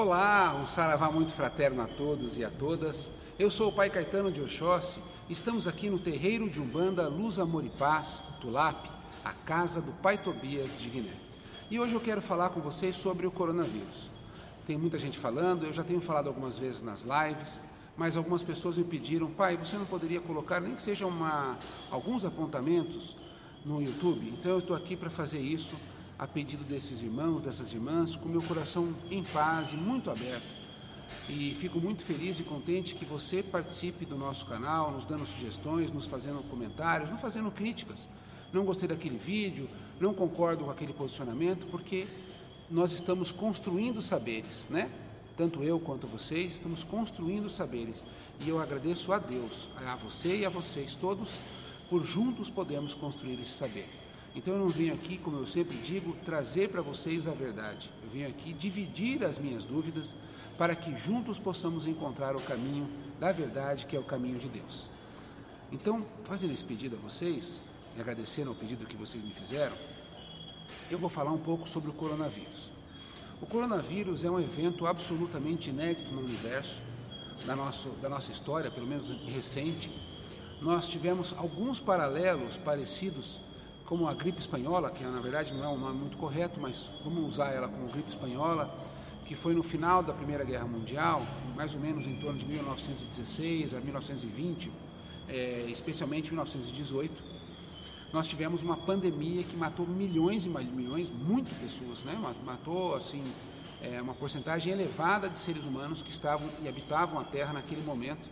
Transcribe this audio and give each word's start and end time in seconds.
Olá, 0.00 0.54
um 0.54 0.64
saravá 0.64 1.10
muito 1.10 1.32
fraterno 1.32 1.82
a 1.82 1.88
todos 1.88 2.38
e 2.38 2.44
a 2.44 2.50
todas. 2.50 3.10
Eu 3.36 3.50
sou 3.50 3.70
o 3.70 3.72
Pai 3.72 3.90
Caetano 3.90 4.30
de 4.30 4.40
Oxóssi. 4.40 5.00
Estamos 5.28 5.66
aqui 5.66 5.90
no 5.90 5.98
terreiro 5.98 6.48
de 6.48 6.60
Umbanda 6.60 7.08
Luz, 7.08 7.36
Amor 7.40 7.64
e 7.64 7.68
Paz, 7.68 8.22
Tulap, 8.40 8.86
a 9.24 9.32
casa 9.32 9.80
do 9.80 9.90
Pai 9.90 10.16
Tobias 10.16 10.78
de 10.80 10.88
Guiné. 10.88 11.16
E 11.68 11.80
hoje 11.80 11.94
eu 11.94 12.00
quero 12.00 12.22
falar 12.22 12.50
com 12.50 12.60
vocês 12.60 12.96
sobre 12.96 13.26
o 13.26 13.30
coronavírus. 13.32 14.08
Tem 14.68 14.78
muita 14.78 15.00
gente 15.00 15.18
falando, 15.18 15.66
eu 15.66 15.72
já 15.72 15.82
tenho 15.82 16.00
falado 16.00 16.28
algumas 16.28 16.56
vezes 16.56 16.80
nas 16.80 17.02
lives, 17.02 17.58
mas 17.96 18.16
algumas 18.16 18.44
pessoas 18.44 18.78
me 18.78 18.84
pediram, 18.84 19.28
pai, 19.28 19.56
você 19.56 19.76
não 19.76 19.84
poderia 19.84 20.20
colocar 20.20 20.60
nem 20.60 20.76
que 20.76 20.82
sejam 20.82 21.08
uma, 21.08 21.58
alguns 21.90 22.24
apontamentos 22.24 23.16
no 23.64 23.82
YouTube? 23.82 24.32
Então 24.38 24.52
eu 24.52 24.58
estou 24.60 24.76
aqui 24.76 24.94
para 24.94 25.10
fazer 25.10 25.40
isso 25.40 25.74
a 26.18 26.26
pedido 26.26 26.64
desses 26.64 27.00
irmãos, 27.00 27.42
dessas 27.42 27.72
irmãs, 27.72 28.16
com 28.16 28.28
meu 28.28 28.42
coração 28.42 28.92
em 29.10 29.22
paz 29.22 29.70
e 29.70 29.76
muito 29.76 30.10
aberto. 30.10 30.58
E 31.28 31.54
fico 31.54 31.80
muito 31.80 32.02
feliz 32.02 32.38
e 32.38 32.42
contente 32.42 32.94
que 32.94 33.04
você 33.04 33.42
participe 33.42 34.04
do 34.04 34.16
nosso 34.16 34.44
canal, 34.46 34.90
nos 34.90 35.06
dando 35.06 35.24
sugestões, 35.24 35.92
nos 35.92 36.06
fazendo 36.06 36.42
comentários, 36.50 37.10
nos 37.10 37.20
fazendo 37.20 37.50
críticas. 37.50 38.08
Não 38.52 38.64
gostei 38.64 38.88
daquele 38.88 39.16
vídeo, 39.16 39.68
não 40.00 40.12
concordo 40.12 40.64
com 40.64 40.70
aquele 40.70 40.92
posicionamento, 40.92 41.66
porque 41.66 42.06
nós 42.70 42.92
estamos 42.92 43.30
construindo 43.30 44.02
saberes, 44.02 44.68
né? 44.68 44.90
Tanto 45.36 45.62
eu 45.62 45.78
quanto 45.78 46.06
vocês 46.06 46.54
estamos 46.54 46.82
construindo 46.82 47.48
saberes. 47.48 48.04
E 48.40 48.48
eu 48.48 48.60
agradeço 48.60 49.12
a 49.12 49.18
Deus, 49.18 49.68
a 49.76 49.94
você 49.94 50.38
e 50.38 50.46
a 50.46 50.48
vocês 50.48 50.96
todos, 50.96 51.38
por 51.88 52.04
juntos 52.04 52.50
podermos 52.50 52.92
construir 52.92 53.40
esse 53.40 53.52
saber. 53.52 53.97
Então 54.38 54.54
eu 54.54 54.60
não 54.60 54.68
vim 54.68 54.90
aqui, 54.90 55.18
como 55.18 55.36
eu 55.36 55.46
sempre 55.48 55.76
digo, 55.78 56.14
trazer 56.24 56.68
para 56.68 56.80
vocês 56.80 57.26
a 57.26 57.32
verdade. 57.32 57.90
Eu 58.04 58.08
vim 58.08 58.22
aqui 58.22 58.52
dividir 58.52 59.24
as 59.24 59.36
minhas 59.36 59.64
dúvidas 59.64 60.16
para 60.56 60.76
que 60.76 60.96
juntos 60.96 61.40
possamos 61.40 61.88
encontrar 61.88 62.36
o 62.36 62.40
caminho 62.40 62.88
da 63.18 63.32
verdade, 63.32 63.84
que 63.84 63.96
é 63.96 63.98
o 63.98 64.04
caminho 64.04 64.38
de 64.38 64.48
Deus. 64.48 64.90
Então, 65.72 66.06
fazendo 66.22 66.52
esse 66.52 66.62
pedido 66.62 66.94
a 66.94 67.00
vocês, 67.00 67.60
e 67.96 68.00
agradecendo 68.00 68.50
ao 68.50 68.54
pedido 68.54 68.86
que 68.86 68.96
vocês 68.96 69.24
me 69.24 69.34
fizeram, 69.34 69.74
eu 70.88 71.00
vou 71.00 71.10
falar 71.10 71.32
um 71.32 71.38
pouco 71.38 71.68
sobre 71.68 71.90
o 71.90 71.92
coronavírus. 71.92 72.70
O 73.42 73.46
coronavírus 73.46 74.24
é 74.24 74.30
um 74.30 74.38
evento 74.38 74.86
absolutamente 74.86 75.70
inédito 75.70 76.12
no 76.12 76.20
universo, 76.20 76.80
da 77.44 77.56
nossa, 77.56 77.88
da 78.00 78.08
nossa 78.08 78.30
história, 78.30 78.70
pelo 78.70 78.86
menos 78.86 79.08
recente. 79.32 79.90
Nós 80.62 80.88
tivemos 80.88 81.34
alguns 81.36 81.80
paralelos 81.80 82.56
parecidos 82.56 83.40
como 83.88 84.06
a 84.06 84.12
gripe 84.12 84.38
espanhola, 84.38 84.90
que 84.90 85.02
na 85.02 85.18
verdade 85.18 85.54
não 85.54 85.64
é 85.64 85.68
um 85.68 85.78
nome 85.78 85.98
muito 85.98 86.18
correto, 86.18 86.60
mas 86.60 86.90
vamos 87.02 87.26
usar 87.26 87.52
ela 87.52 87.66
como 87.68 87.88
gripe 87.88 88.10
espanhola, 88.10 88.70
que 89.24 89.34
foi 89.34 89.54
no 89.54 89.62
final 89.62 90.02
da 90.02 90.12
Primeira 90.12 90.44
Guerra 90.44 90.66
Mundial, 90.66 91.22
mais 91.56 91.74
ou 91.74 91.80
menos 91.80 92.06
em 92.06 92.14
torno 92.16 92.38
de 92.38 92.44
1916 92.44 93.72
a 93.72 93.80
1920, 93.80 94.70
é, 95.26 95.64
especialmente 95.70 96.28
1918. 96.28 97.24
Nós 98.12 98.28
tivemos 98.28 98.62
uma 98.62 98.76
pandemia 98.76 99.42
que 99.42 99.56
matou 99.56 99.86
milhões 99.86 100.44
e 100.44 100.50
milhões, 100.50 101.08
muitas 101.08 101.54
pessoas, 101.54 102.04
né? 102.04 102.14
Matou 102.44 102.94
assim 102.94 103.24
é, 103.80 104.02
uma 104.02 104.12
porcentagem 104.12 104.70
elevada 104.70 105.30
de 105.30 105.38
seres 105.38 105.64
humanos 105.64 106.02
que 106.02 106.10
estavam 106.10 106.46
e 106.62 106.68
habitavam 106.68 107.18
a 107.18 107.24
Terra 107.24 107.54
naquele 107.54 107.80
momento. 107.80 108.28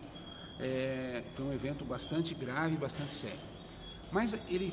É, 0.61 1.25
foi 1.33 1.47
um 1.47 1.53
evento 1.55 1.83
bastante 1.83 2.35
grave, 2.35 2.77
bastante 2.77 3.15
sério. 3.15 3.57
Mas 4.13 4.39
ele, 4.49 4.73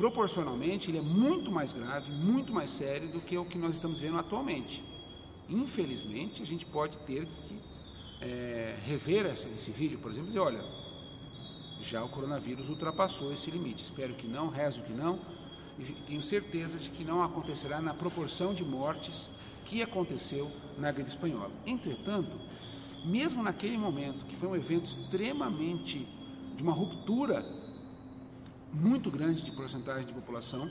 proporcionalmente, 0.00 0.90
ele 0.90 0.96
é 0.96 1.02
muito 1.02 1.52
mais 1.52 1.74
grave, 1.74 2.10
muito 2.10 2.54
mais 2.54 2.70
sério 2.70 3.06
do 3.06 3.20
que 3.20 3.36
o 3.36 3.44
que 3.44 3.58
nós 3.58 3.74
estamos 3.74 4.00
vendo 4.00 4.16
atualmente. 4.16 4.82
Infelizmente, 5.46 6.42
a 6.42 6.46
gente 6.46 6.64
pode 6.64 6.96
ter 7.00 7.26
que 7.26 7.60
é, 8.22 8.78
rever 8.86 9.26
essa, 9.26 9.46
esse 9.50 9.70
vídeo, 9.70 9.98
por 9.98 10.10
exemplo, 10.10 10.28
e 10.28 10.32
dizer, 10.32 10.38
olha, 10.38 10.64
já 11.82 12.02
o 12.02 12.08
coronavírus 12.08 12.70
ultrapassou 12.70 13.30
esse 13.30 13.50
limite. 13.50 13.84
Espero 13.84 14.14
que 14.14 14.26
não, 14.26 14.48
rezo 14.48 14.80
que 14.80 14.92
não, 14.94 15.18
e 15.78 15.84
tenho 16.06 16.22
certeza 16.22 16.78
de 16.78 16.88
que 16.88 17.04
não 17.04 17.22
acontecerá 17.22 17.78
na 17.82 17.92
proporção 17.92 18.54
de 18.54 18.64
mortes 18.64 19.30
que 19.66 19.82
aconteceu 19.82 20.50
na 20.78 20.90
gripe 20.90 21.10
espanhola. 21.10 21.50
Entretanto, 21.66 22.40
mesmo 23.04 23.42
naquele 23.42 23.76
momento, 23.76 24.24
que 24.24 24.34
foi 24.34 24.48
um 24.48 24.56
evento 24.56 24.86
extremamente 24.86 26.08
de 26.56 26.62
uma 26.62 26.72
ruptura 26.72 27.59
muito 28.72 29.10
grande 29.10 29.42
de 29.42 29.50
porcentagem 29.52 30.06
de 30.06 30.12
população, 30.12 30.70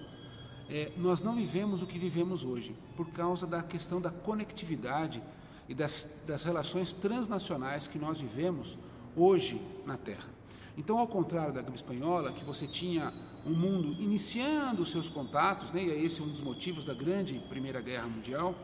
é, 0.70 0.92
nós 0.98 1.22
não 1.22 1.36
vivemos 1.36 1.82
o 1.82 1.88
que 1.88 1.98
vivemos 1.98 2.44
hoje, 2.44 2.76
por 2.96 3.10
causa 3.10 3.48
da 3.48 3.64
questão 3.64 4.00
da 4.00 4.12
conectividade 4.12 5.22
e 5.68 5.74
das, 5.74 6.10
das 6.26 6.44
relações 6.44 6.94
transnacionais 6.94 7.88
que 7.88 7.98
nós 7.98 8.20
vivemos 8.20 8.78
hoje 9.16 9.62
na 9.86 9.98
Terra. 9.98 10.30
Então, 10.78 10.98
ao 10.98 11.08
contrário 11.08 11.54
da 11.54 11.62
gripe 11.62 11.78
espanhola, 11.78 12.32
que 12.32 12.44
você 12.44 12.66
tinha 12.66 13.14
um 13.46 13.54
mundo 13.54 14.02
iniciando 14.02 14.82
os 14.82 14.92
seus 14.92 15.10
contatos, 15.10 15.72
né, 15.72 15.84
e 15.84 16.06
esse 16.06 16.22
é 16.22 16.24
um 16.24 16.30
dos 16.30 16.42
motivos 16.42 16.86
da 16.86 16.94
grande 16.94 17.40
Primeira 17.50 17.82
Guerra 17.82 18.08
Mundial, 18.08 18.56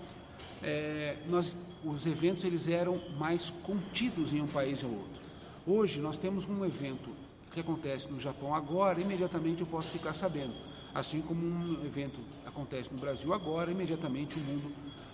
é, 0.63 1.17
nós, 1.28 1.57
os 1.84 2.06
eventos 2.06 2.44
eles 2.44 2.67
eram 2.67 3.02
mais 3.17 3.50
contidos 3.63 4.31
em 4.34 4.41
um 4.41 4.47
país 4.47 4.84
ou 4.84 4.91
outro. 4.91 5.22
Hoje 5.67 6.00
nós 6.00 6.17
temos 6.17 6.47
um 6.47 6.63
evento 6.63 7.09
que 7.56 7.62
acontece 7.62 8.10
no 8.12 8.20
Japão 8.20 8.54
agora, 8.54 9.00
imediatamente 9.00 9.62
eu 9.62 9.68
posso 9.68 9.90
ficar 9.90 10.12
sabendo. 10.12 10.54
Assim 10.94 11.22
como 11.22 11.46
um 11.46 11.86
evento 11.86 12.20
acontece 12.46 12.94
no 12.94 13.00
Brasil 13.00 13.34
agora, 13.34 13.72
imediatamente 13.72 14.38
o 14.38 14.42
mundo 14.42 14.72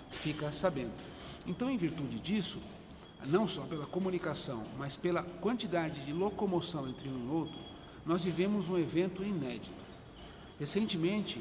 fica 0.10 0.52
sabendo. 0.52 0.92
Então, 1.46 1.70
em 1.70 1.78
virtude 1.78 2.20
disso, 2.20 2.60
não 3.26 3.48
só 3.48 3.62
pela 3.62 3.86
comunicação, 3.86 4.64
mas 4.78 4.98
pela 4.98 5.22
quantidade 5.22 6.04
de 6.04 6.12
locomoção 6.12 6.90
entre 6.90 7.08
um 7.08 7.28
e 7.28 7.30
outro, 7.30 7.60
nós 8.06 8.24
vivemos 8.24 8.68
um 8.68 8.78
evento 8.78 9.24
inédito. 9.24 9.72
Recentemente, 10.60 11.40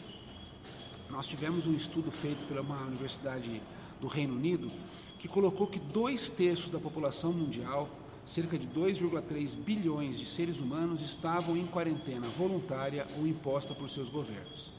nós 1.08 1.26
tivemos 1.26 1.66
um 1.66 1.72
estudo 1.72 2.10
feito 2.10 2.44
pela 2.44 2.60
uma 2.60 2.82
universidade 2.82 3.62
do 4.00 4.06
Reino 4.06 4.34
Unido 4.34 4.70
que 5.18 5.28
colocou 5.28 5.66
que 5.66 5.78
dois 5.78 6.28
terços 6.28 6.70
da 6.70 6.78
população 6.78 7.32
mundial 7.32 7.88
cerca 8.30 8.56
de 8.56 8.68
2,3 8.68 9.56
bilhões 9.56 10.16
de 10.16 10.24
seres 10.24 10.60
humanos 10.60 11.02
estavam 11.02 11.56
em 11.56 11.66
quarentena 11.66 12.28
voluntária 12.28 13.04
ou 13.18 13.26
imposta 13.26 13.74
por 13.74 13.90
seus 13.90 14.08
governos. 14.08 14.72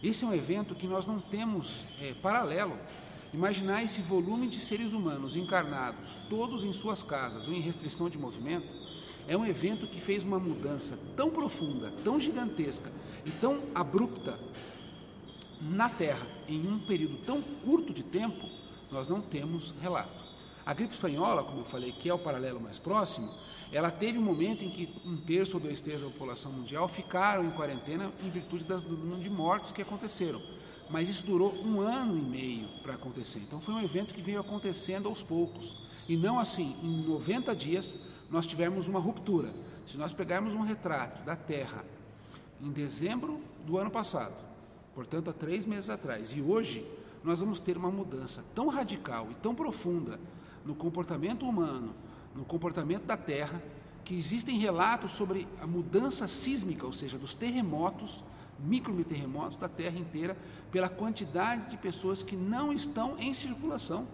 Esse 0.00 0.24
é 0.24 0.28
um 0.28 0.32
evento 0.32 0.72
que 0.72 0.86
nós 0.86 1.04
não 1.04 1.18
temos 1.18 1.84
é, 2.00 2.14
paralelo. 2.14 2.78
Imaginar 3.34 3.82
esse 3.82 4.00
volume 4.00 4.46
de 4.46 4.60
seres 4.60 4.92
humanos 4.92 5.34
encarnados, 5.34 6.16
todos 6.30 6.62
em 6.62 6.72
suas 6.72 7.02
casas 7.02 7.48
ou 7.48 7.54
em 7.54 7.60
restrição 7.60 8.08
de 8.08 8.16
movimento, 8.16 8.72
é 9.26 9.36
um 9.36 9.44
evento 9.44 9.88
que 9.88 10.00
fez 10.00 10.22
uma 10.22 10.38
mudança 10.38 10.96
tão 11.16 11.28
profunda, 11.28 11.92
tão 12.04 12.20
gigantesca 12.20 12.92
e 13.26 13.30
tão 13.32 13.62
abrupta 13.74 14.38
na 15.60 15.88
Terra 15.88 16.26
em 16.46 16.68
um 16.68 16.78
período 16.78 17.16
tão 17.18 17.42
curto 17.42 17.92
de 17.92 18.04
tempo, 18.04 18.48
nós 18.92 19.08
não 19.08 19.20
temos 19.20 19.74
relato. 19.82 20.31
A 20.64 20.72
gripe 20.72 20.94
espanhola, 20.94 21.42
como 21.42 21.60
eu 21.60 21.64
falei, 21.64 21.92
que 21.92 22.08
é 22.08 22.14
o 22.14 22.18
paralelo 22.18 22.60
mais 22.60 22.78
próximo, 22.78 23.32
ela 23.72 23.90
teve 23.90 24.18
um 24.18 24.22
momento 24.22 24.64
em 24.64 24.70
que 24.70 24.88
um 25.04 25.16
terço 25.16 25.56
ou 25.56 25.62
dois 25.62 25.80
terços 25.80 26.02
da 26.02 26.10
população 26.10 26.52
mundial 26.52 26.86
ficaram 26.88 27.44
em 27.44 27.50
quarentena 27.50 28.12
em 28.22 28.30
virtude 28.30 28.64
das, 28.64 28.82
de 28.82 29.30
mortes 29.30 29.72
que 29.72 29.82
aconteceram. 29.82 30.42
Mas 30.90 31.08
isso 31.08 31.24
durou 31.24 31.54
um 31.64 31.80
ano 31.80 32.18
e 32.18 32.20
meio 32.20 32.68
para 32.82 32.94
acontecer. 32.94 33.38
Então 33.38 33.60
foi 33.60 33.74
um 33.74 33.82
evento 33.82 34.12
que 34.12 34.20
veio 34.20 34.38
acontecendo 34.38 35.08
aos 35.08 35.22
poucos. 35.22 35.76
E 36.06 36.16
não 36.16 36.38
assim, 36.38 36.76
em 36.82 37.02
90 37.08 37.56
dias 37.56 37.96
nós 38.30 38.46
tivemos 38.46 38.88
uma 38.88 39.00
ruptura. 39.00 39.52
Se 39.86 39.96
nós 39.96 40.12
pegarmos 40.12 40.54
um 40.54 40.60
retrato 40.60 41.24
da 41.24 41.34
Terra 41.34 41.84
em 42.60 42.70
dezembro 42.70 43.40
do 43.66 43.78
ano 43.78 43.90
passado, 43.90 44.44
portanto 44.94 45.30
há 45.30 45.32
três 45.32 45.64
meses 45.64 45.90
atrás, 45.90 46.32
e 46.36 46.40
hoje, 46.40 46.86
nós 47.24 47.40
vamos 47.40 47.58
ter 47.58 47.76
uma 47.76 47.90
mudança 47.90 48.44
tão 48.54 48.68
radical 48.68 49.28
e 49.30 49.34
tão 49.34 49.54
profunda 49.54 50.20
no 50.64 50.74
comportamento 50.74 51.46
humano, 51.46 51.94
no 52.34 52.44
comportamento 52.44 53.04
da 53.04 53.16
Terra, 53.16 53.62
que 54.04 54.14
existem 54.14 54.58
relatos 54.58 55.12
sobre 55.12 55.46
a 55.60 55.66
mudança 55.66 56.26
sísmica, 56.26 56.84
ou 56.84 56.92
seja, 56.92 57.18
dos 57.18 57.34
terremotos, 57.34 58.24
microterremotos 58.58 59.56
da 59.56 59.68
Terra 59.68 59.98
inteira, 59.98 60.36
pela 60.70 60.88
quantidade 60.88 61.70
de 61.70 61.76
pessoas 61.76 62.22
que 62.22 62.36
não 62.36 62.72
estão 62.72 63.16
em 63.18 63.32
circulação. 63.34 64.06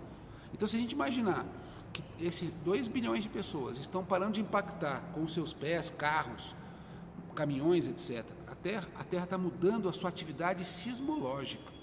Então, 0.53 0.67
se 0.67 0.77
a 0.77 0.79
gente 0.79 0.93
imaginar 0.93 1.47
que 1.93 2.03
esses 2.21 2.51
2 2.65 2.89
bilhões 2.89 3.23
de 3.23 3.29
pessoas 3.29 3.79
estão 3.79 4.05
parando 4.05 4.33
de 4.33 4.41
impactar 4.41 5.03
com 5.15 5.27
seus 5.27 5.53
pés, 5.53 5.91
carros, 5.91 6.55
caminhões, 7.35 7.89
etc., 7.89 8.25
a 8.47 8.55
Terra 8.55 9.25
está 9.25 9.39
mudando 9.39 9.89
a 9.89 9.93
sua 9.93 10.09
atividade 10.09 10.65
sismológica. 10.65 11.78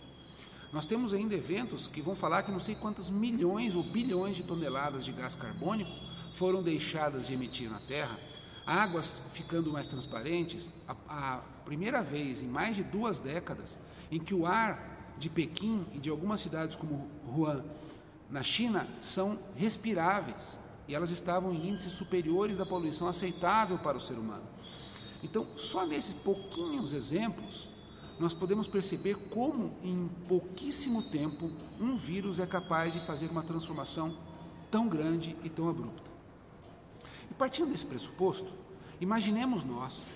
Nós 0.76 0.86
temos 0.86 1.14
ainda 1.14 1.34
eventos 1.34 1.88
que 1.88 2.02
vão 2.02 2.18
falar 2.18 2.44
que 2.44 2.52
não 2.52 2.60
sei 2.60 2.76
quantas 2.76 3.10
milhões 3.10 3.76
ou 3.76 3.82
bilhões 3.82 4.36
de 4.36 4.44
toneladas 4.44 5.06
de 5.06 5.14
gás 5.14 5.34
carbônico 5.34 5.90
foram 6.34 6.62
deixadas 6.62 7.28
de 7.28 7.34
emitir 7.34 7.70
na 7.70 7.80
Terra, 7.80 8.20
águas 8.66 9.24
ficando 9.30 9.72
mais 9.72 9.88
transparentes, 9.88 10.70
a, 10.86 11.38
a 11.38 11.38
primeira 11.64 12.04
vez 12.04 12.42
em 12.42 12.48
mais 12.48 12.76
de 12.76 12.84
duas 12.84 13.22
décadas 13.22 13.78
em 14.12 14.20
que 14.20 14.36
o 14.36 14.46
ar 14.46 15.16
de 15.18 15.30
Pequim 15.30 15.86
e 15.94 15.98
de 15.98 16.10
algumas 16.10 16.42
cidades 16.42 16.76
como 16.76 17.10
Wuhan 17.26 17.64
na 18.30 18.44
China 18.44 18.86
são 19.02 19.40
respiráveis 19.56 20.60
e 20.90 20.94
elas 20.94 21.10
estavam 21.10 21.54
em 21.54 21.70
índices 21.70 21.94
superiores 21.94 22.58
da 22.58 22.66
poluição 22.66 23.08
aceitável 23.08 23.78
para 23.78 23.96
o 23.96 24.02
ser 24.02 24.16
humano. 24.16 24.44
Então, 25.24 25.48
só 25.56 25.86
nesses 25.86 26.14
pouquinhos 26.14 26.92
exemplos, 26.92 27.72
nós 28.20 28.34
podemos 28.34 28.68
perceber 28.68 29.16
como, 29.30 29.74
em 29.84 30.10
pouquíssimo 30.28 31.04
tempo, 31.04 31.52
um 31.80 31.96
vírus 31.98 32.40
é 32.40 32.46
capaz 32.46 32.94
de 32.94 33.00
fazer 33.00 33.28
uma 33.30 33.44
transformação 33.44 34.18
tão 34.72 34.88
grande 34.88 35.36
e 35.44 35.50
tão 35.50 35.70
abrupta. 35.70 36.10
E 37.30 37.34
partindo 37.34 37.72
desse 37.72 37.86
pressuposto, 37.86 38.52
imaginemos 39.02 39.64
nós 39.64 40.10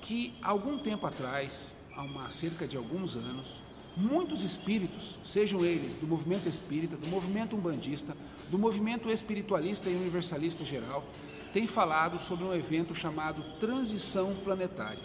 que, 0.00 0.34
algum 0.42 0.78
tempo 0.78 1.06
atrás, 1.06 1.74
há 1.94 2.02
uma 2.02 2.30
cerca 2.30 2.66
de 2.66 2.76
alguns 2.76 3.16
anos, 3.16 3.62
muitos 3.96 4.42
espíritos, 4.42 5.18
sejam 5.22 5.64
eles 5.64 5.96
do 5.96 6.06
movimento 6.06 6.48
espírita, 6.48 6.96
do 6.96 7.06
movimento 7.06 7.56
umbandista, 7.56 8.16
do 8.50 8.58
movimento 8.58 9.08
espiritualista 9.10 9.90
e 9.90 9.96
universalista 9.96 10.64
geral, 10.64 11.04
têm 11.52 11.66
falado 11.66 12.18
sobre 12.18 12.44
um 12.44 12.54
evento 12.54 12.94
chamado 12.94 13.42
transição 13.58 14.34
planetária, 14.42 15.02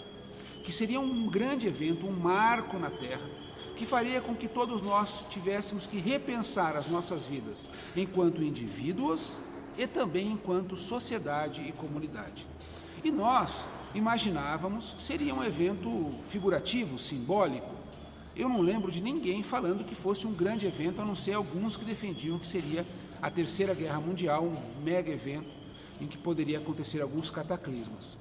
que 0.67 0.73
seria 0.73 0.99
um 0.99 1.27
grande 1.27 1.65
evento, 1.65 2.05
um 2.05 2.11
marco 2.11 2.77
na 2.77 2.89
Terra, 2.89 3.25
que 3.73 3.85
faria 3.85 4.19
com 4.19 4.35
que 4.35 4.49
todos 4.49 4.81
nós 4.81 5.23
tivéssemos 5.29 5.87
que 5.87 5.97
repensar 5.97 6.75
as 6.75 6.89
nossas 6.89 7.25
vidas 7.25 7.69
enquanto 7.95 8.43
indivíduos 8.43 9.39
e 9.77 9.87
também 9.87 10.29
enquanto 10.29 10.75
sociedade 10.75 11.61
e 11.61 11.71
comunidade. 11.71 12.45
E 13.01 13.09
nós 13.09 13.65
imaginávamos 13.95 14.91
que 14.91 15.01
seria 15.01 15.33
um 15.33 15.41
evento 15.41 16.13
figurativo, 16.25 16.99
simbólico, 16.99 17.73
eu 18.35 18.49
não 18.49 18.59
lembro 18.59 18.91
de 18.91 19.01
ninguém 19.01 19.43
falando 19.43 19.85
que 19.85 19.95
fosse 19.95 20.27
um 20.27 20.33
grande 20.33 20.65
evento, 20.65 21.01
a 21.01 21.05
não 21.05 21.15
ser 21.15 21.31
alguns 21.35 21.77
que 21.77 21.85
defendiam 21.85 22.37
que 22.37 22.45
seria 22.45 22.85
a 23.21 23.31
Terceira 23.31 23.73
Guerra 23.73 24.01
Mundial, 24.01 24.43
um 24.43 24.83
mega 24.83 25.09
evento 25.09 25.47
em 26.01 26.07
que 26.07 26.17
poderia 26.17 26.57
acontecer 26.57 27.01
alguns 27.01 27.29
cataclismas. 27.29 28.17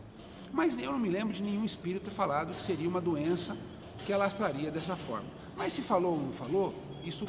Mas 0.52 0.80
eu 0.80 0.92
não 0.92 0.98
me 0.98 1.08
lembro 1.08 1.32
de 1.32 1.42
nenhum 1.42 1.64
espírito 1.64 2.04
ter 2.04 2.10
falado 2.10 2.54
que 2.54 2.62
seria 2.62 2.88
uma 2.88 3.00
doença 3.00 3.56
que 4.04 4.12
alastraria 4.12 4.70
dessa 4.70 4.96
forma. 4.96 5.28
Mas 5.56 5.72
se 5.72 5.82
falou 5.82 6.14
ou 6.14 6.22
não 6.22 6.32
falou, 6.32 6.74
isso 7.04 7.26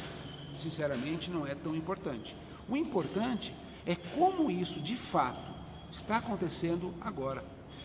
sinceramente 0.54 1.30
não 1.30 1.46
é 1.46 1.54
tão 1.54 1.74
importante. 1.74 2.36
O 2.68 2.76
importante 2.76 3.54
é 3.86 3.94
como 3.94 4.50
isso 4.50 4.80
de 4.80 4.96
fato 4.96 5.54
está 5.90 6.18
acontecendo 6.18 6.92
agora. 7.00 7.44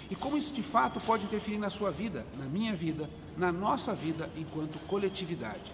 E 0.10 0.16
como 0.16 0.38
isso 0.38 0.54
de 0.54 0.62
fato 0.62 1.00
pode 1.00 1.26
interferir 1.26 1.58
na 1.58 1.70
sua 1.70 1.92
vida, 1.92 2.26
na 2.38 2.46
minha 2.46 2.74
vida, 2.74 3.10
na 3.38 3.52
nossa 3.52 3.94
vida 3.94 4.30
enquanto 4.36 4.78
coletividade. 4.88 5.74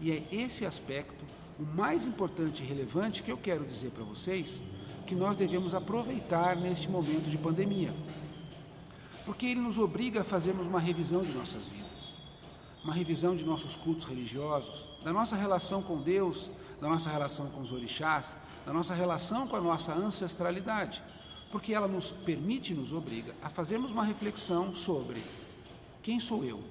E 0.00 0.12
é 0.12 0.22
esse 0.30 0.66
aspecto, 0.66 1.24
o 1.58 1.64
mais 1.64 2.04
importante 2.04 2.62
e 2.62 2.66
relevante, 2.66 3.22
que 3.22 3.32
eu 3.32 3.38
quero 3.38 3.64
dizer 3.64 3.90
para 3.90 4.04
vocês, 4.04 4.62
que 5.06 5.14
nós 5.14 5.36
devemos 5.36 5.74
aproveitar 5.74 6.54
neste 6.56 6.88
momento 6.90 7.30
de 7.30 7.38
pandemia. 7.38 7.94
Porque 9.26 9.44
ele 9.44 9.60
nos 9.60 9.78
obriga 9.78 10.22
a 10.22 10.24
fazermos 10.24 10.66
uma 10.66 10.80
revisão 10.80 11.20
de 11.20 11.32
nossas 11.32 11.68
vidas, 11.68 12.18
uma 12.82 12.94
revisão 12.94 13.36
de 13.36 13.44
nossos 13.44 13.76
cultos 13.76 14.06
religiosos, 14.06 14.88
da 15.04 15.12
nossa 15.12 15.36
relação 15.36 15.82
com 15.82 16.00
Deus, 16.00 16.50
da 16.80 16.88
nossa 16.88 17.10
relação 17.10 17.50
com 17.50 17.60
os 17.60 17.72
orixás, 17.72 18.34
da 18.64 18.72
nossa 18.72 18.94
relação 18.94 19.46
com 19.46 19.56
a 19.56 19.60
nossa 19.60 19.92
ancestralidade 19.92 21.02
porque 21.50 21.72
ela 21.72 21.88
nos 21.88 22.10
permite, 22.10 22.74
nos 22.74 22.92
obriga 22.92 23.34
a 23.42 23.48
fazermos 23.48 23.90
uma 23.90 24.04
reflexão 24.04 24.74
sobre 24.74 25.22
quem 26.02 26.20
sou 26.20 26.44
eu, 26.44 26.62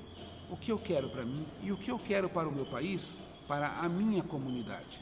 o 0.50 0.56
que 0.56 0.72
eu 0.72 0.78
quero 0.78 1.10
para 1.10 1.25
mim 1.25 1.46
e 1.63 1.72
o 1.72 1.78
que 1.78 1.90
eu 1.90 1.98
quero 1.98 2.30
para 2.30 2.48
o 2.48 2.52
meu 2.52 2.66
país, 2.66 3.19
para 3.48 3.80
a 3.80 3.90
minha 3.90 4.24
comunidade. 4.24 5.02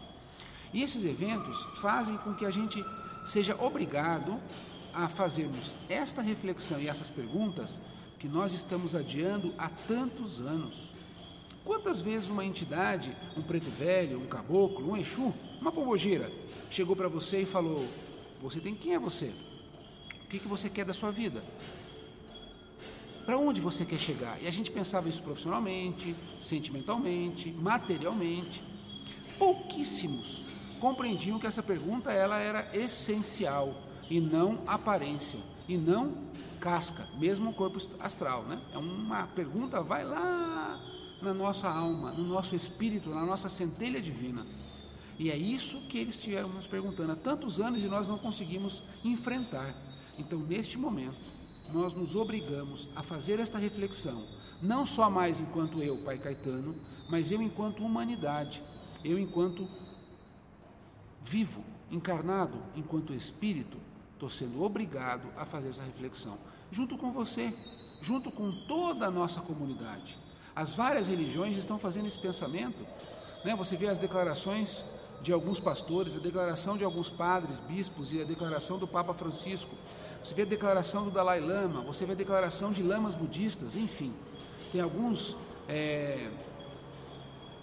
E 0.74 0.82
esses 0.82 1.06
eventos 1.06 1.64
fazem 1.82 2.18
com 2.18 2.34
que 2.34 2.46
a 2.46 2.52
gente 2.52 2.84
seja 3.26 3.56
obrigado 3.60 4.40
a 4.94 5.10
fazermos 5.10 5.76
esta 5.90 6.22
reflexão 6.22 6.80
e 6.80 6.88
essas 6.88 7.10
perguntas 7.10 7.82
que 8.20 8.28
nós 8.28 8.54
estamos 8.54 8.96
adiando 8.96 9.54
há 9.58 9.70
tantos 9.70 10.40
anos. 10.40 10.92
Quantas 11.66 12.02
vezes 12.02 12.30
uma 12.30 12.46
entidade, 12.46 13.16
um 13.38 13.42
preto 13.42 13.70
velho, 13.70 14.20
um 14.20 14.28
caboclo, 14.28 14.92
um 14.92 14.98
exu, 14.98 15.34
uma 15.60 15.72
pombogira, 15.72 16.32
chegou 16.70 16.96
para 16.96 17.08
você 17.08 17.42
e 17.42 17.46
falou: 17.46 17.88
Você 18.42 18.60
tem 18.60 18.76
quem 18.76 18.94
é 18.94 19.00
você? 19.00 19.34
que, 20.34 20.40
que 20.40 20.48
você 20.48 20.68
quer 20.68 20.84
da 20.84 20.94
sua 20.94 21.12
vida? 21.12 21.44
Para 23.24 23.38
onde 23.38 23.62
você 23.62 23.86
quer 23.86 24.00
chegar? 24.00 24.42
E 24.42 24.48
a 24.48 24.52
gente 24.52 24.72
pensava 24.72 25.08
isso 25.08 25.22
profissionalmente, 25.22 26.16
sentimentalmente, 26.40 27.52
materialmente. 27.52 28.64
Pouquíssimos 29.38 30.44
compreendiam 30.80 31.40
que 31.40 31.46
essa 31.46 31.62
pergunta 31.62 32.12
ela 32.12 32.40
era 32.40 32.68
essencial 32.76 33.76
e 34.14 34.22
não 34.22 34.60
aparência 34.68 35.40
e 35.68 35.76
não 35.76 36.14
casca, 36.60 37.08
mesmo 37.18 37.50
o 37.50 37.54
corpo 37.54 37.80
astral, 38.00 38.44
né? 38.44 38.62
É 38.72 38.78
uma 38.78 39.26
pergunta 39.26 39.82
vai 39.82 40.06
lá 40.06 40.80
na 41.20 41.34
nossa 41.34 41.68
alma, 41.68 42.12
no 42.12 42.24
nosso 42.24 42.56
espírito, 42.56 43.10
na 43.10 43.26
nossa 43.26 43.50
centelha 43.50 44.00
divina. 44.00 44.46
E 45.18 45.32
é 45.32 45.36
isso 45.36 45.88
que 45.88 45.98
eles 45.98 46.16
estiveram 46.16 46.50
nos 46.50 46.68
perguntando 46.68 47.14
há 47.14 47.16
tantos 47.16 47.60
anos 47.60 47.84
e 47.84 47.88
nós 47.88 48.08
não 48.08 48.20
conseguimos 48.20 48.84
enfrentar. 49.04 49.74
Então, 50.16 50.38
neste 50.38 50.78
momento, 50.78 51.32
nós 51.74 51.96
nos 51.96 52.16
obrigamos 52.16 52.90
a 52.96 53.02
fazer 53.02 53.40
esta 53.40 53.58
reflexão, 53.58 54.28
não 54.62 54.86
só 54.86 55.10
mais 55.10 55.40
enquanto 55.40 55.82
eu, 55.82 55.98
Pai 56.04 56.20
Caetano, 56.20 56.76
mas 57.10 57.32
eu 57.32 57.42
enquanto 57.42 57.84
humanidade, 57.84 58.64
eu 59.04 59.18
enquanto 59.18 59.68
vivo, 61.24 61.64
encarnado, 61.90 62.62
enquanto 62.76 63.12
espírito, 63.12 63.80
estou 64.24 64.30
sendo 64.30 64.64
obrigado 64.64 65.28
a 65.36 65.46
fazer 65.46 65.70
essa 65.70 65.84
reflexão, 65.84 66.38
junto 66.72 66.98
com 66.98 67.12
você, 67.12 67.54
junto 68.02 68.32
com 68.32 68.52
toda 68.66 69.08
a 69.08 69.12
nossa 69.12 69.42
comunidade. 69.42 70.18
As 70.56 70.74
várias 70.76 71.08
religiões 71.08 71.58
estão 71.58 71.78
fazendo 71.78 72.08
esse 72.08 72.20
pensamento. 72.20 72.86
Né? 73.44 73.56
Você 73.56 73.76
vê 73.76 73.88
as 73.88 74.00
declarações 74.00 74.86
de 75.22 75.34
alguns 75.34 75.60
pastores, 75.60 76.16
a 76.16 76.20
declaração 76.20 76.78
de 76.78 76.84
alguns 76.84 77.10
padres, 77.10 77.60
bispos 77.60 78.14
e 78.14 78.22
a 78.22 78.24
declaração 78.24 78.78
do 78.78 78.88
Papa 78.88 79.14
Francisco. 79.14 79.76
Você 80.24 80.34
vê 80.34 80.44
a 80.44 80.46
declaração 80.46 81.04
do 81.04 81.12
Dalai 81.12 81.42
Lama, 81.42 81.82
você 81.82 82.06
vê 82.06 82.14
a 82.14 82.16
declaração 82.16 82.72
de 82.72 82.82
lamas 82.82 83.16
budistas, 83.16 83.76
enfim. 83.76 84.14
Tem 84.72 84.80
alguns 84.80 85.36
é, 85.68 86.30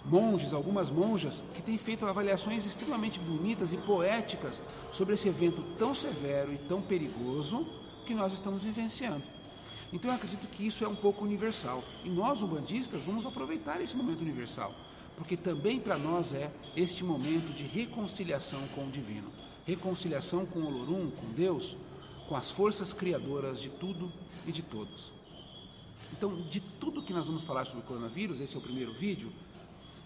monges, 0.05 0.53
algumas 0.53 0.89
monjas, 0.89 1.43
que 1.53 1.61
têm 1.61 1.77
feito 1.77 2.05
avaliações 2.05 2.65
extremamente 2.65 3.19
bonitas 3.19 3.73
e 3.73 3.77
poéticas 3.77 4.61
sobre 4.91 5.13
esse 5.13 5.27
evento 5.27 5.63
tão 5.77 5.93
severo 5.93 6.51
e 6.53 6.57
tão 6.57 6.81
perigoso 6.81 7.67
que 8.05 8.13
nós 8.13 8.33
estamos 8.33 8.63
vivenciando. 8.63 9.23
Então 9.93 10.09
eu 10.09 10.15
acredito 10.15 10.47
que 10.47 10.65
isso 10.65 10.83
é 10.83 10.87
um 10.87 10.95
pouco 10.95 11.23
universal. 11.23 11.83
E 12.03 12.09
nós, 12.09 12.41
umbandistas, 12.41 13.03
vamos 13.03 13.25
aproveitar 13.25 13.81
esse 13.81 13.95
momento 13.95 14.21
universal 14.21 14.73
porque 15.21 15.37
também 15.37 15.79
para 15.79 15.99
nós 15.99 16.33
é 16.33 16.51
este 16.75 17.03
momento 17.03 17.53
de 17.53 17.63
reconciliação 17.63 18.67
com 18.69 18.87
o 18.87 18.89
divino, 18.89 19.31
reconciliação 19.67 20.47
com 20.47 20.59
o 20.59 20.65
Olorum, 20.65 21.11
com 21.11 21.31
Deus, 21.33 21.77
com 22.27 22.35
as 22.35 22.49
forças 22.49 22.91
criadoras 22.91 23.61
de 23.61 23.69
tudo 23.69 24.11
e 24.47 24.51
de 24.51 24.63
todos. 24.63 25.13
Então, 26.11 26.41
de 26.41 26.59
tudo 26.59 27.03
que 27.03 27.13
nós 27.13 27.27
vamos 27.27 27.43
falar 27.43 27.65
sobre 27.65 27.81
o 27.83 27.85
coronavírus, 27.85 28.39
esse 28.39 28.55
é 28.55 28.57
o 28.57 28.61
primeiro 28.63 28.93
vídeo, 28.93 29.31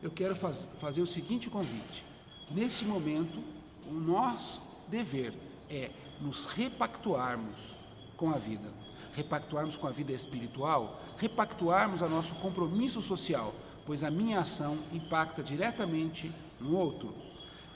eu 0.01 0.11
quero 0.11 0.35
faz, 0.35 0.69
fazer 0.77 1.01
o 1.01 1.07
seguinte 1.07 1.49
convite. 1.49 2.05
Neste 2.51 2.85
momento, 2.85 3.41
o 3.87 3.93
nosso 3.93 4.61
dever 4.87 5.33
é 5.69 5.91
nos 6.21 6.45
repactuarmos 6.45 7.77
com 8.15 8.29
a 8.31 8.37
vida, 8.37 8.71
repactuarmos 9.13 9.75
com 9.75 9.87
a 9.87 9.91
vida 9.91 10.11
espiritual, 10.11 11.01
repactuarmos 11.17 12.01
a 12.01 12.07
nosso 12.07 12.35
compromisso 12.35 13.01
social, 13.01 13.53
pois 13.85 14.03
a 14.03 14.11
minha 14.11 14.39
ação 14.39 14.77
impacta 14.91 15.43
diretamente 15.43 16.31
no 16.59 16.75
outro. 16.75 17.13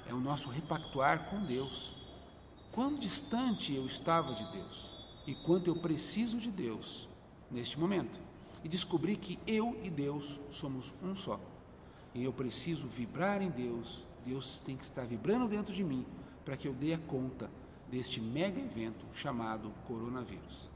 É 0.07 0.13
o 0.13 0.19
nosso 0.19 0.49
repactuar 0.49 1.29
com 1.29 1.43
Deus. 1.43 1.93
Quão 2.71 2.95
distante 2.95 3.73
eu 3.73 3.85
estava 3.85 4.33
de 4.33 4.43
Deus 4.51 4.93
e 5.27 5.35
quanto 5.35 5.67
eu 5.67 5.75
preciso 5.75 6.37
de 6.37 6.49
Deus 6.49 7.07
neste 7.51 7.79
momento. 7.79 8.19
E 8.63 8.69
descobri 8.69 9.15
que 9.15 9.39
eu 9.47 9.79
e 9.83 9.89
Deus 9.89 10.39
somos 10.49 10.93
um 11.03 11.15
só. 11.15 11.39
E 12.13 12.23
eu 12.23 12.33
preciso 12.33 12.87
vibrar 12.87 13.41
em 13.41 13.49
Deus. 13.49 14.07
Deus 14.25 14.59
tem 14.59 14.75
que 14.75 14.83
estar 14.83 15.05
vibrando 15.05 15.47
dentro 15.47 15.73
de 15.73 15.83
mim 15.83 16.05
para 16.43 16.57
que 16.57 16.67
eu 16.67 16.73
dê 16.73 16.93
a 16.93 16.97
conta 16.97 17.49
deste 17.89 18.19
mega 18.21 18.59
evento 18.59 19.05
chamado 19.13 19.71
coronavírus. 19.87 20.69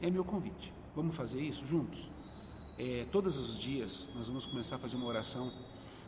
É 0.00 0.10
meu 0.10 0.24
convite. 0.24 0.72
Vamos 0.94 1.14
fazer 1.14 1.40
isso 1.40 1.66
juntos? 1.66 2.10
é, 2.80 3.04
todos 3.12 3.36
os 3.36 3.58
dias 3.58 4.08
nós 4.14 4.28
vamos 4.28 4.46
começar 4.46 4.76
a 4.76 4.78
fazer 4.78 4.96
uma 4.96 5.04
oração 5.04 5.52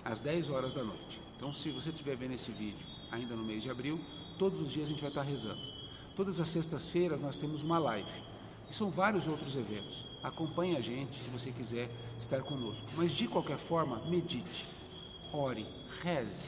às 0.03 0.21
10 0.21 0.49
horas 0.49 0.73
da 0.73 0.83
noite. 0.83 1.21
Então, 1.37 1.53
se 1.53 1.71
você 1.71 1.91
estiver 1.91 2.17
vendo 2.17 2.33
esse 2.33 2.51
vídeo 2.51 2.87
ainda 3.11 3.37
no 3.37 3.45
mês 3.45 3.63
de 3.63 3.71
abril, 3.71 4.01
todos 4.39 4.59
os 4.59 4.73
dias 4.73 4.89
a 4.89 4.91
gente 4.91 5.03
vai 5.03 5.11
estar 5.11 5.23
rezando. 5.23 5.61
Todas 6.17 6.41
as 6.41 6.49
sextas-feiras 6.49 7.21
nós 7.21 7.37
temos 7.37 7.63
uma 7.63 7.79
live. 7.79 8.23
E 8.73 8.75
são 8.75 8.91
vários 8.91 9.27
outros 9.27 9.55
eventos. 9.55 10.07
Acompanhe 10.23 10.79
a 10.79 10.81
gente 10.81 11.19
se 11.19 11.29
você 11.29 11.53
quiser 11.53 11.91
estar 12.19 12.41
conosco. 12.41 12.89
Mas 12.97 13.13
de 13.13 13.29
qualquer 13.29 13.59
forma, 13.59 13.99
medite, 14.07 14.67
ore, 15.31 15.67
reze. 16.01 16.47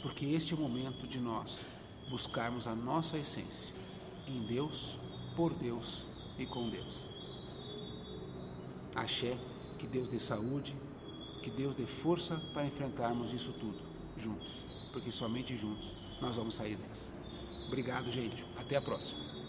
porque 0.00 0.24
este 0.24 0.54
é 0.54 0.56
o 0.56 0.60
momento 0.60 1.06
de 1.06 1.20
nós 1.20 1.66
buscarmos 2.08 2.66
a 2.66 2.74
nossa 2.74 3.18
essência 3.18 3.74
em 4.26 4.40
Deus, 4.46 4.98
por 5.36 5.52
Deus 5.52 6.06
e 6.38 6.46
com 6.46 6.70
Deus. 6.70 7.10
Axé, 8.94 9.36
que 9.78 9.86
Deus 9.86 10.08
dê 10.08 10.18
saúde, 10.18 10.74
que 11.42 11.50
Deus 11.50 11.74
dê 11.74 11.84
força 11.84 12.38
para 12.54 12.64
enfrentarmos 12.64 13.34
isso 13.34 13.52
tudo 13.52 13.78
juntos, 14.16 14.64
porque 14.90 15.12
somente 15.12 15.54
juntos 15.54 15.94
nós 16.18 16.36
vamos 16.36 16.54
sair 16.54 16.76
dessa. 16.76 17.12
Obrigado, 17.66 18.10
gente. 18.10 18.46
Até 18.56 18.76
a 18.76 18.82
próxima. 18.82 19.31